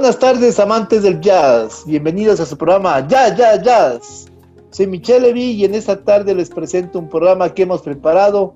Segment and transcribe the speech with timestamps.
[0.00, 1.84] Buenas tardes, amantes del jazz.
[1.84, 4.28] Bienvenidos a su programa Ya, Ya, Jazz.
[4.70, 8.54] Soy Michelle Levy y en esta tarde les presento un programa que hemos preparado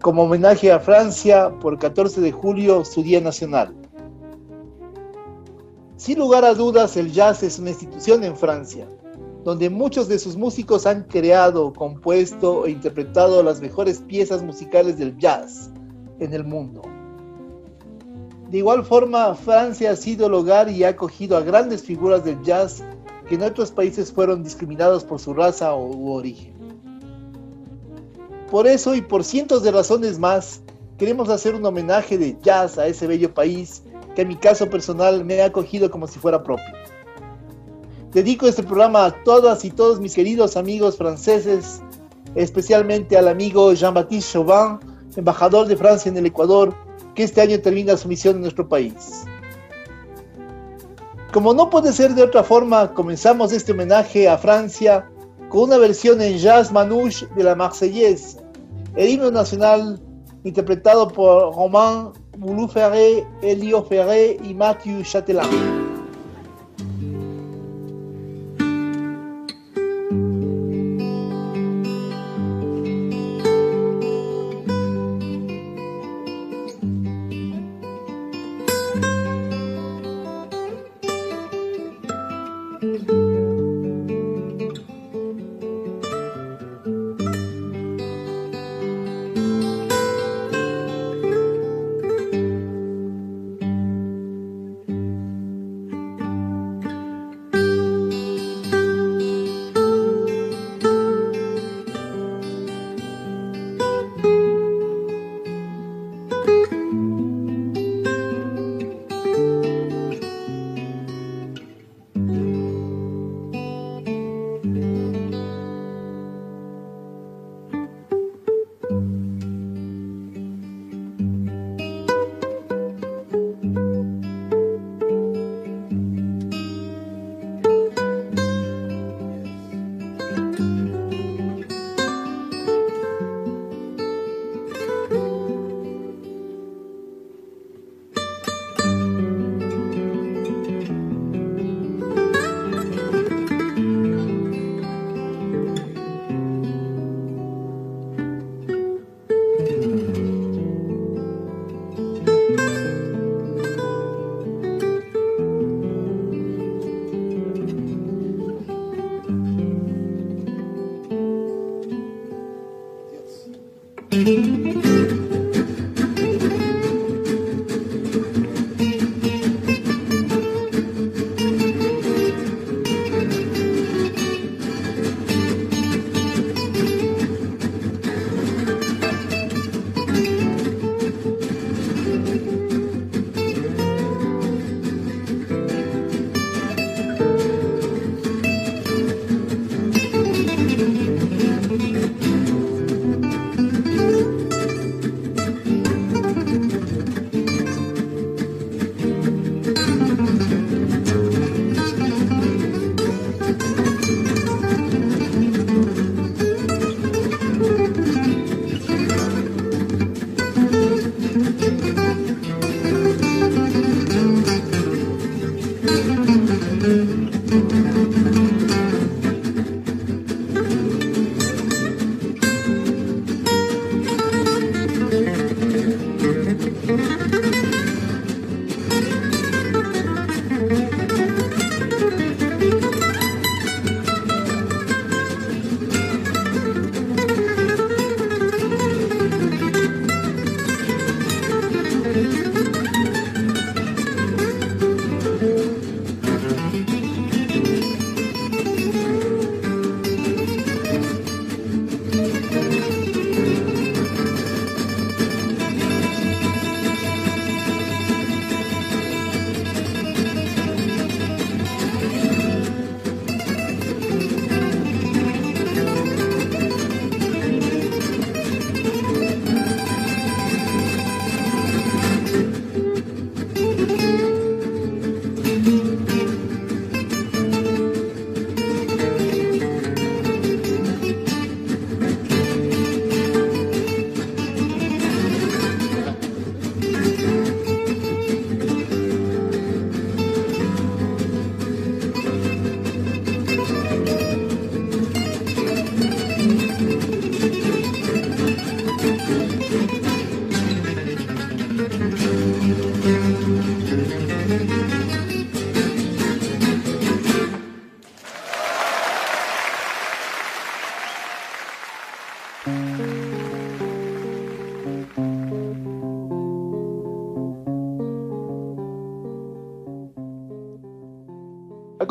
[0.00, 3.74] como homenaje a Francia por 14 de julio, su Día Nacional.
[5.96, 8.88] Sin lugar a dudas, el jazz es una institución en Francia,
[9.44, 15.14] donde muchos de sus músicos han creado, compuesto e interpretado las mejores piezas musicales del
[15.18, 15.70] jazz
[16.20, 16.95] en el mundo.
[18.56, 22.42] De igual forma, Francia ha sido el hogar y ha acogido a grandes figuras del
[22.42, 22.82] jazz
[23.28, 26.54] que en otros países fueron discriminados por su raza u origen.
[28.50, 30.62] Por eso y por cientos de razones más,
[30.96, 33.82] queremos hacer un homenaje de jazz a ese bello país
[34.14, 36.64] que en mi caso personal me ha acogido como si fuera propio.
[38.12, 41.82] Dedico este programa a todas y todos mis queridos amigos franceses,
[42.34, 44.78] especialmente al amigo Jean-Baptiste Chauvin,
[45.14, 46.74] embajador de Francia en el Ecuador,
[47.16, 49.24] que este año termina su misión en nuestro país.
[51.32, 55.10] Como no puede ser de otra forma, comenzamos este homenaje a Francia
[55.48, 58.38] con una versión en jazz manouche de la Marseillaise,
[58.94, 60.00] el himno nacional
[60.44, 65.95] interpretado por Romain Boulou-Ferré, Elio Ferré y Mathieu Chatelin.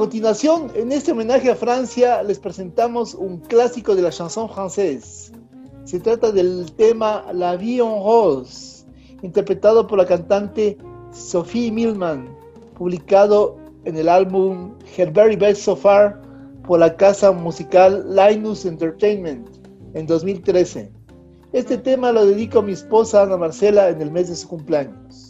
[0.06, 5.32] Continuación, en este homenaje a Francia, les presentamos un clásico de la chanson française.
[5.84, 8.86] Se trata del tema La vie en rose,
[9.24, 10.78] interpretado por la cantante
[11.12, 12.30] Sophie Millman,
[12.78, 16.22] publicado en el álbum Her Very Best So Far
[16.68, 19.48] por la casa musical Linus Entertainment
[19.96, 20.92] en 2013.
[21.52, 25.25] Este tema lo dedico a mi esposa Ana Marcela en el mes de su cumpleaños.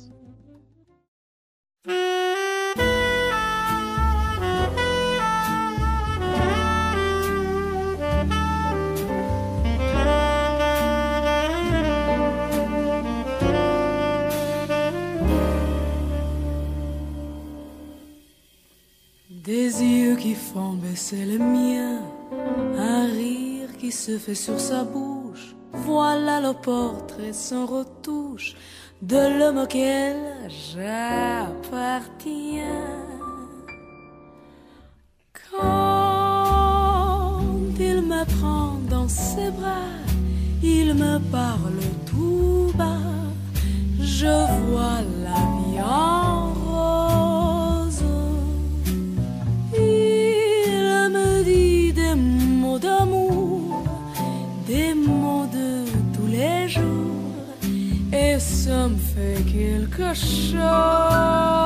[19.46, 22.02] Des yeux qui font baisser le mien,
[22.80, 25.56] un rire qui se fait sur sa bouche.
[25.72, 28.56] Voilà le portrait sans retouche
[29.04, 30.16] de l'homme auquel
[30.50, 31.44] j'appartiens.
[35.52, 37.40] Quand
[37.80, 40.02] il me prend dans ses bras,
[40.64, 42.98] il me parle tout bas,
[44.02, 44.26] je
[44.72, 46.65] vois la vie en
[54.68, 55.86] des mots de
[56.16, 56.84] tous les jours,
[58.12, 61.66] et ça me fait quelque chose.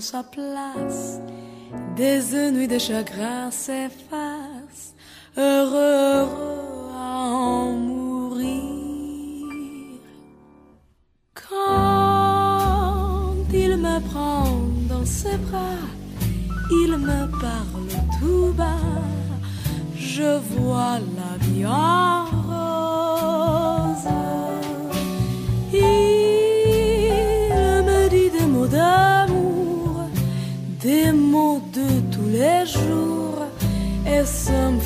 [0.00, 1.20] Sa place.
[1.96, 4.94] Des ennuis de chagrin s'effacent,
[5.36, 6.51] heureux, heureux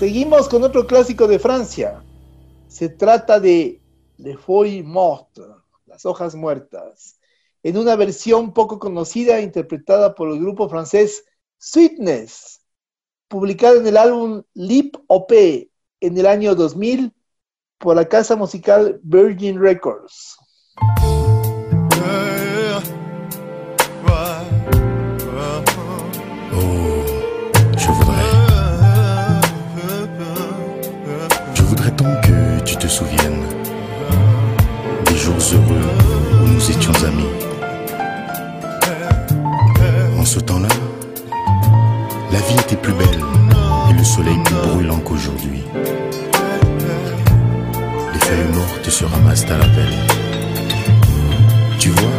[0.00, 2.02] Seguimos con otro clásico de Francia.
[2.68, 3.82] Se trata de
[4.16, 5.44] Les Feuilles Mortes,
[5.84, 7.20] las hojas muertas,
[7.62, 11.26] en una versión poco conocida interpretada por el grupo francés
[11.58, 12.62] Sweetness,
[13.28, 17.12] publicada en el álbum Lip OP en el año 2000
[17.76, 20.38] por la casa musical Virgin Records.
[32.90, 33.44] Souviennes
[35.06, 35.86] des jours heureux
[36.42, 37.30] où nous étions amis.
[40.18, 40.68] En ce temps-là,
[42.32, 43.20] la vie était plus belle
[43.90, 45.62] et le soleil plus brûlant qu'aujourd'hui.
[48.12, 49.96] Les feuilles mortes se ramassent à la belle.
[51.78, 52.10] Tu vois?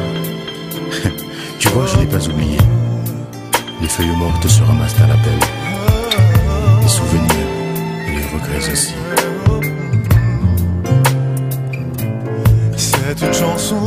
[1.60, 2.58] Tu vois, je n'ai pas oublié.
[3.82, 5.46] Les feuilles mortes se ramassent à la belle.
[6.82, 7.50] Les souvenirs
[8.08, 8.94] et les regrets aussi.
[13.14, 13.84] C'est une chanson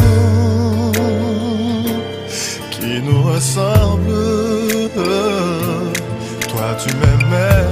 [2.70, 4.12] qui nous ressemble.
[6.50, 7.64] Toi tu m'aimais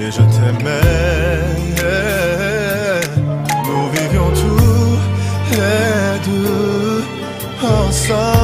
[0.00, 0.80] et je t'aimais.
[3.66, 4.98] Nous vivions tous
[5.52, 7.04] les deux
[7.62, 8.39] ensemble.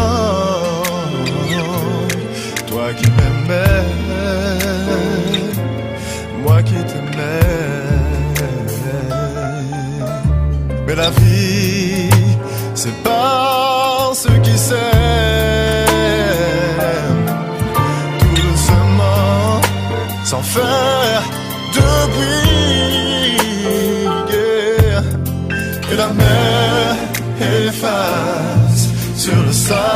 [20.56, 23.36] De bruit.
[24.30, 25.02] yeah.
[25.92, 26.96] Et la mer
[27.68, 29.95] efface sur le sable.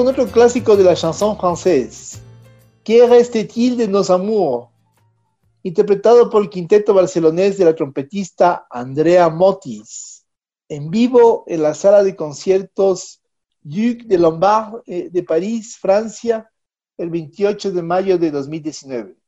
[0.00, 2.22] Con otro clásico de la chanson française.
[2.82, 4.68] ¿Qué restait-il de nos amours?
[5.62, 10.24] interpretado por el quinteto barcelonés de la trompetista Andrea Motis,
[10.70, 13.20] en vivo en la sala de conciertos
[13.60, 16.50] Duc de Lombard eh, de París, Francia,
[16.96, 19.19] el 28 de mayo de 2019.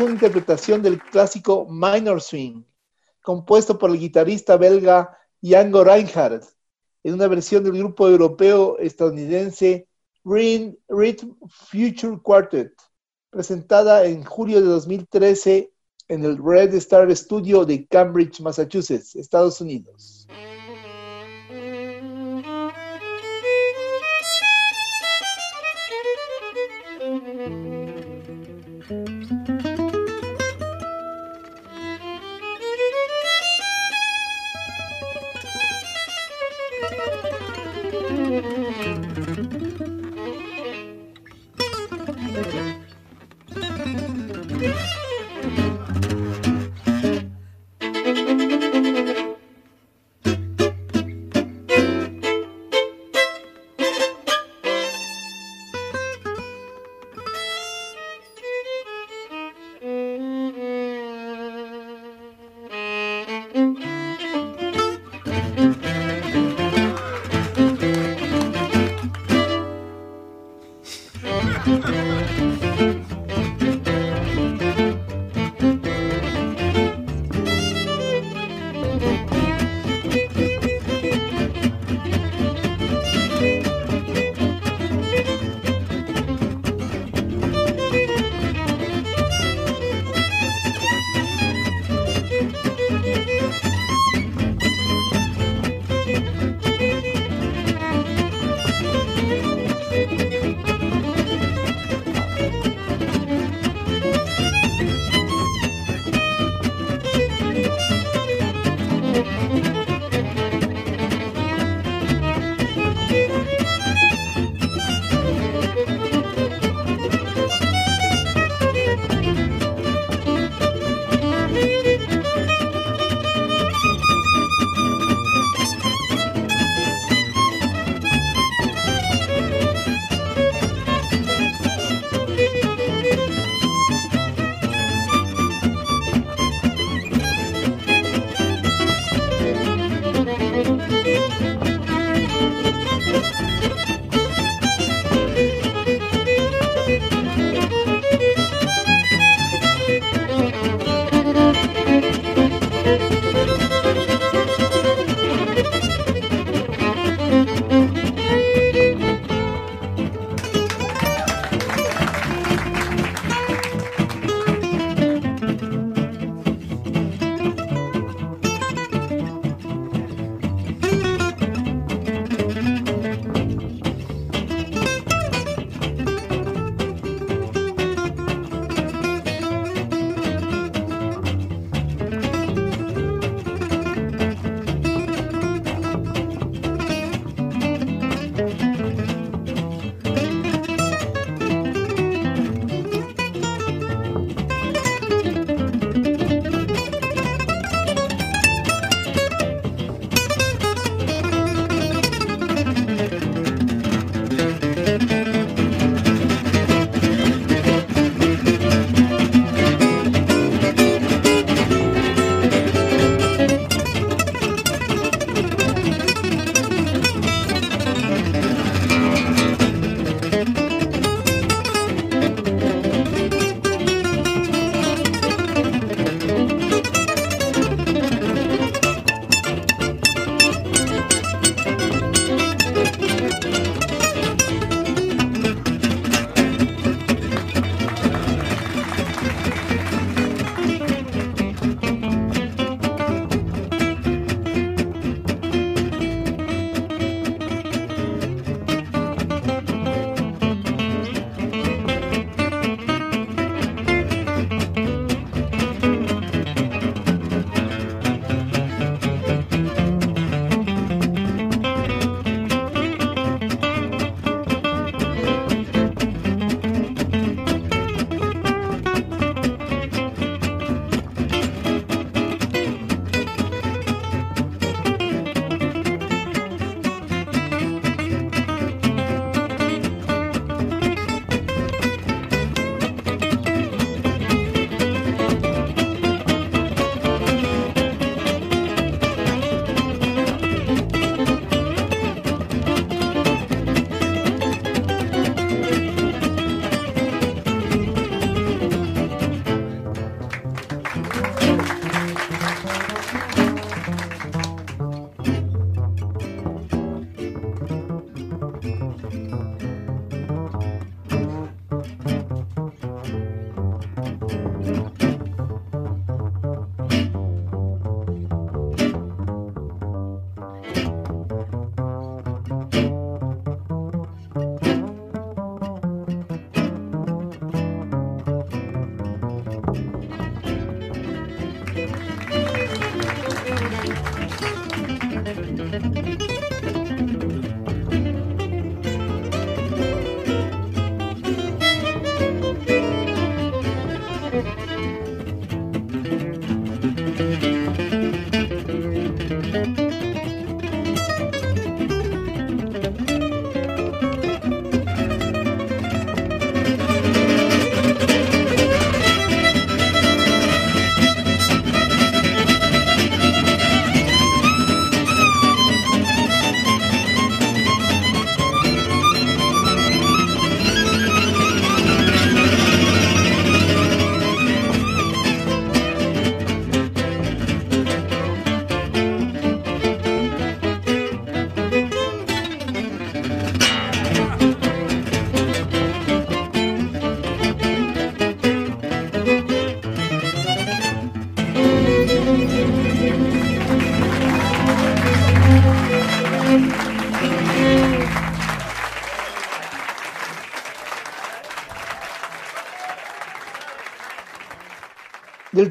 [0.00, 2.62] Una interpretación del clásico Minor Swing,
[3.22, 6.44] compuesto por el guitarrista belga Django Reinhardt,
[7.02, 9.88] en una versión del grupo europeo estadounidense
[10.24, 12.72] Rhythm Future Quartet,
[13.30, 15.72] presentada en julio de 2013
[16.08, 20.21] en el Red Star Studio de Cambridge, Massachusetts, Estados Unidos.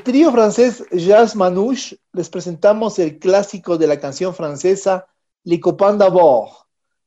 [0.02, 5.06] Del trío francés Jazz Manouche les presentamos el clásico de la canción francesa
[5.44, 6.50] Les Copains d'Abord,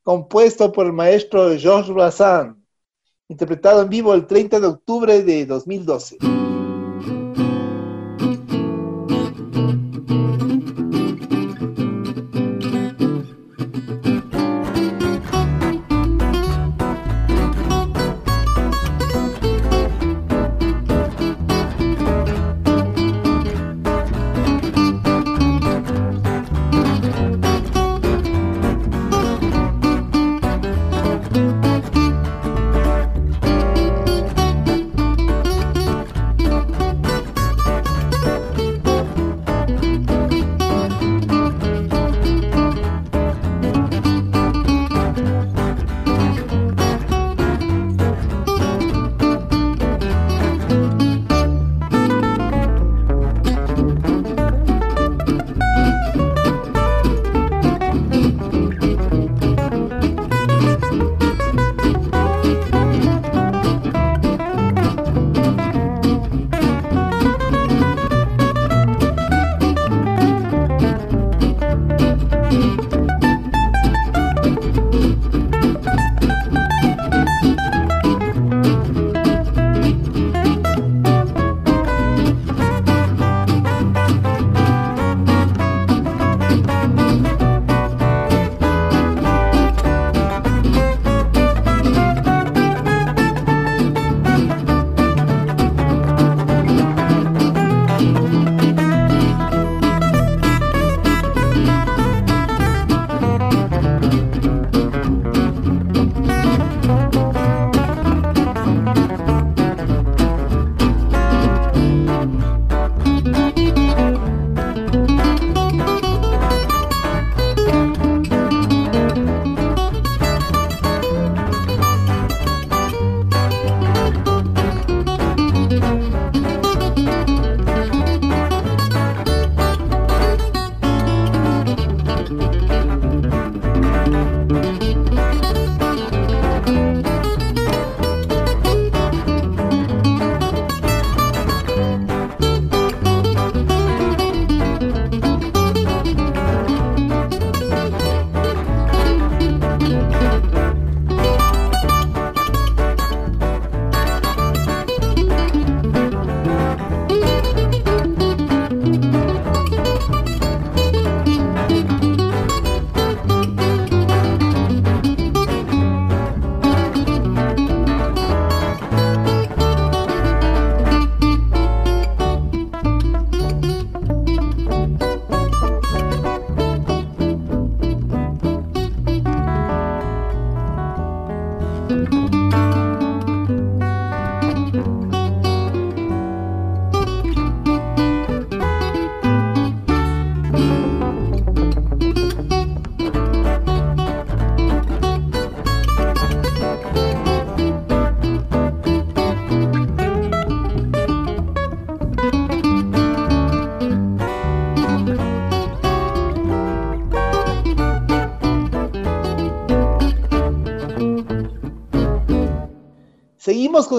[0.01, 2.55] compuesto por el maestro Georges Brassens,
[3.27, 6.19] interpretado en vivo el 30 de octubre de 2012.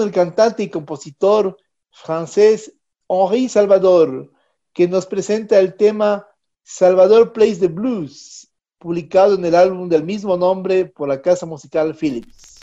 [0.07, 1.57] El cantante y compositor
[1.91, 2.73] francés
[3.09, 4.31] Henri Salvador,
[4.73, 6.27] que nos presenta el tema
[6.63, 11.95] Salvador Plays the Blues, publicado en el álbum del mismo nombre por la casa musical
[11.95, 12.59] Philips.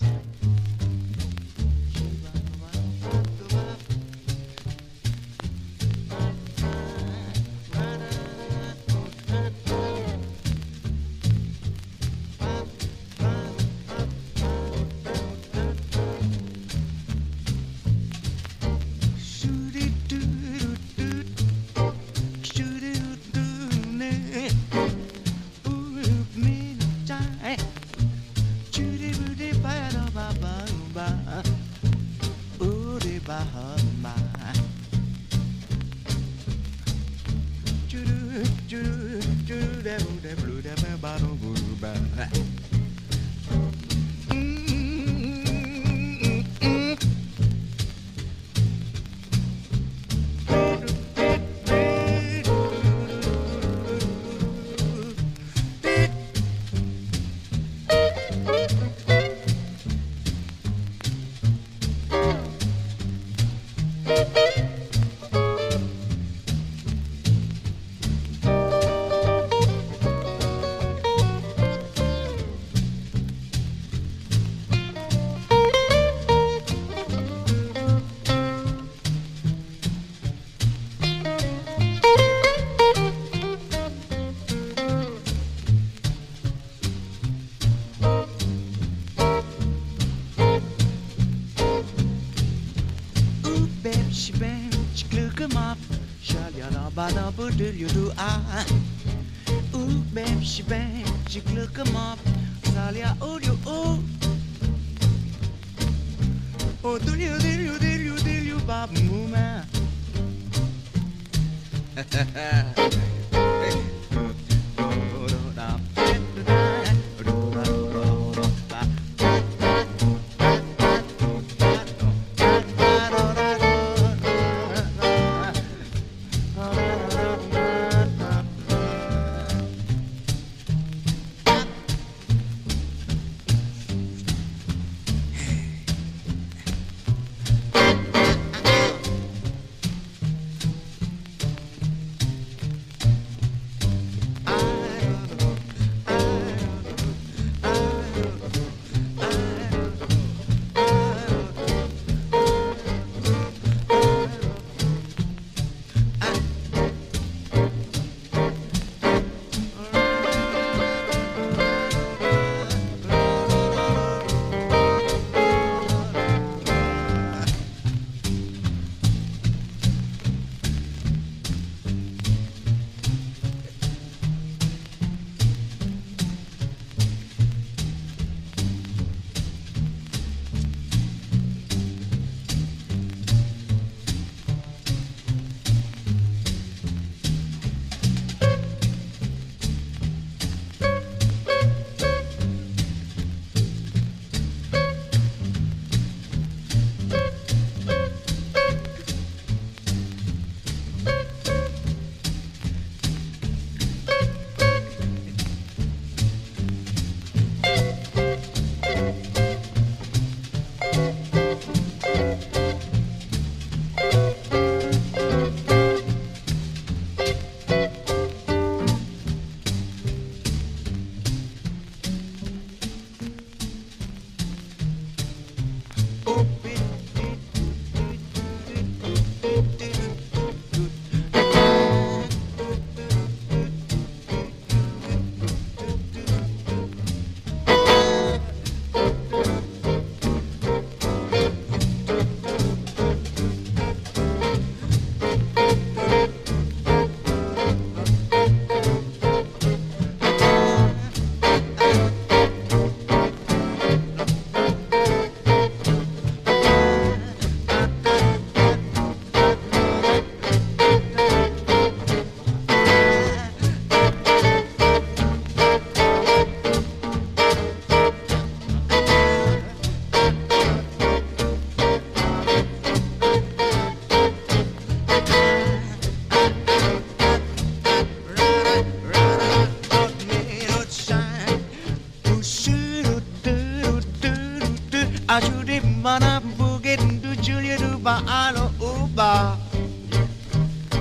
[288.05, 289.57] ba ano uba.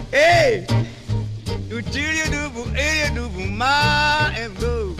[0.09, 0.63] Hey,
[1.67, 4.95] utili dubu, do dubu, ma and go.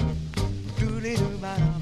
[0.76, 1.73] Doodly dubu.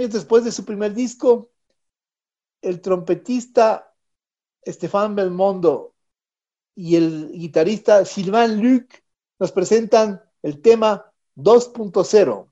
[0.00, 1.50] Años después de su primer disco,
[2.62, 3.94] el trompetista
[4.62, 5.94] Estefan Belmondo
[6.74, 8.90] y el guitarrista Sylvain Luc
[9.38, 12.50] nos presentan el tema 2.0,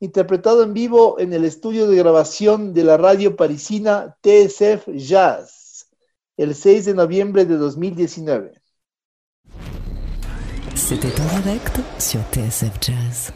[0.00, 5.88] interpretado en vivo en el estudio de grabación de la radio parisina TSF Jazz,
[6.36, 8.58] el 6 de noviembre de 2019.
[10.74, 13.32] C'était en direct sur TSF Jazz.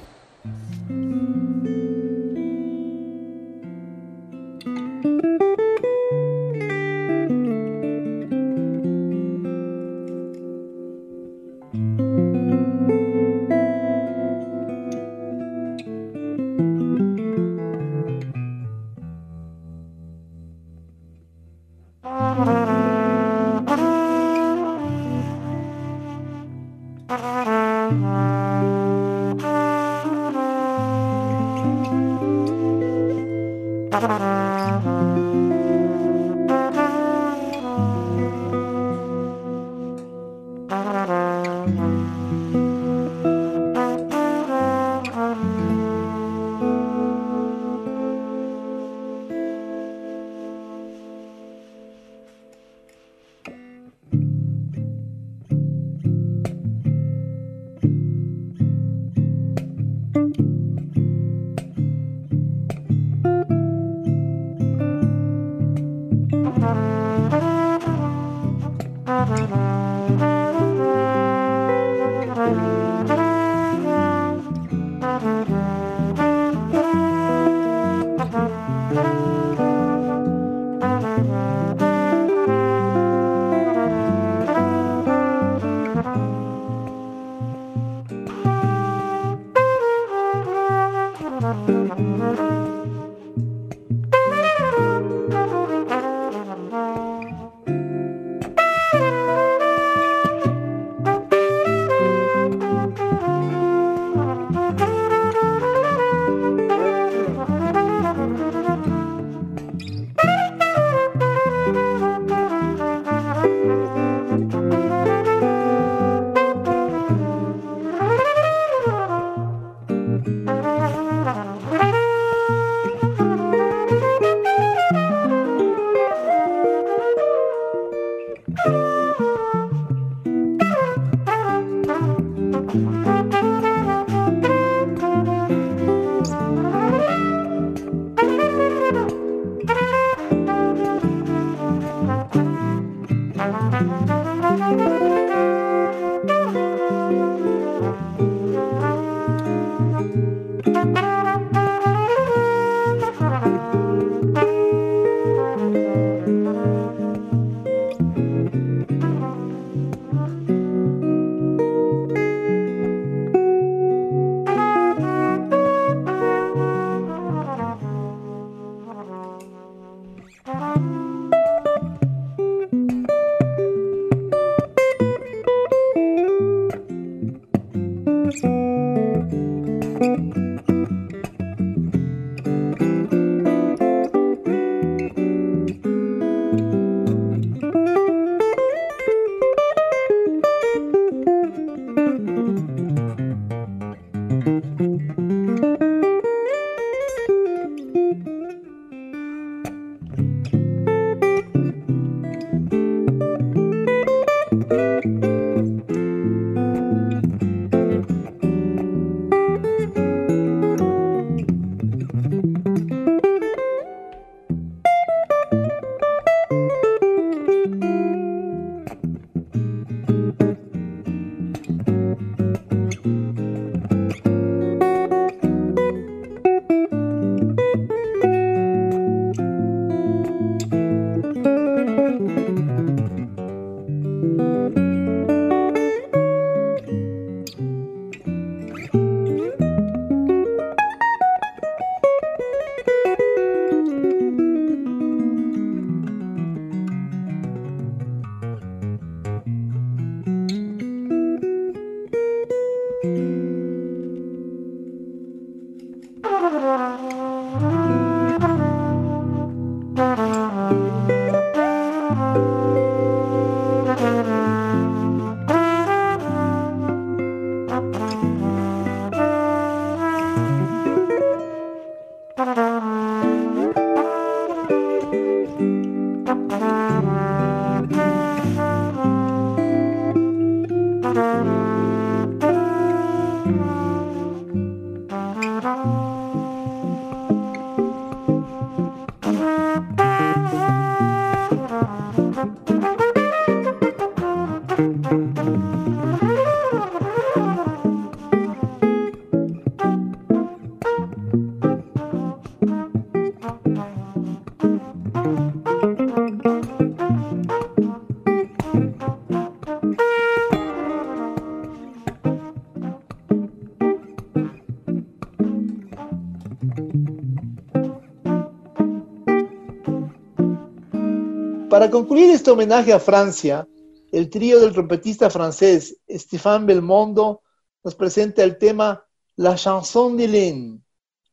[321.97, 323.67] Concluir este homenaje a Francia,
[324.13, 327.41] el trío del trompetista francés Stéphane Belmondo
[327.83, 329.03] nos presenta el tema
[329.37, 330.83] La chanson d'Hélène,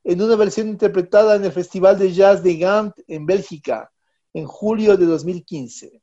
[0.06, 3.92] en una versión interpretada en el Festival de Jazz de Gand en Bélgica
[4.34, 6.02] en julio de 2015.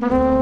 [0.00, 0.37] Mm-hmm.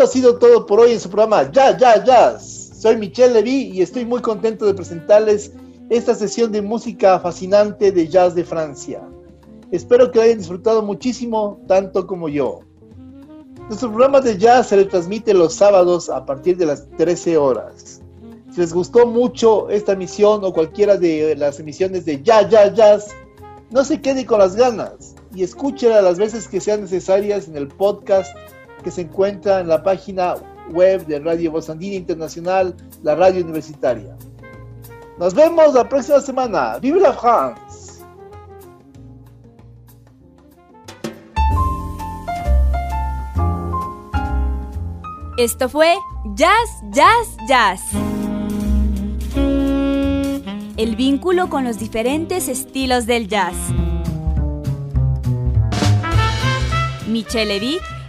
[0.00, 2.70] Esto ha sido todo por hoy en su programa Ya, Ya, Jazz.
[2.80, 5.52] Soy Michelle Levy y estoy muy contento de presentarles
[5.90, 9.02] esta sesión de música fascinante de jazz de Francia.
[9.70, 12.60] Espero que lo hayan disfrutado muchísimo, tanto como yo.
[13.68, 18.00] Nuestro programa de jazz se retransmite los sábados a partir de las 13 horas.
[18.54, 23.08] Si les gustó mucho esta emisión o cualquiera de las emisiones de Ya, Ya, Jazz,
[23.70, 27.68] no se quede con las ganas y escúchela las veces que sean necesarias en el
[27.68, 28.34] podcast
[28.82, 30.34] que se encuentra en la página
[30.70, 34.16] web de Radio Voz Internacional, la radio universitaria.
[35.18, 36.78] Nos vemos la próxima semana.
[36.78, 38.02] ¡Vive la France!
[45.36, 45.94] Esto fue
[46.34, 47.80] Jazz, Jazz, Jazz.
[50.76, 53.54] El vínculo con los diferentes estilos del jazz.
[57.06, 57.82] Michelle Vic